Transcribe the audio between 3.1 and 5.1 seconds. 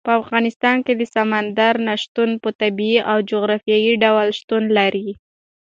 او جغرافیایي ډول شتون لري.